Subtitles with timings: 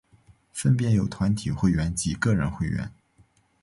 [0.51, 2.91] 分别有团体会员及个人会员。